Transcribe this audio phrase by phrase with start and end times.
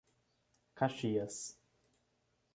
[0.79, 1.59] Caxias